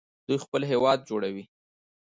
[0.27, 1.43] دوی خپل هیواد جوړوي.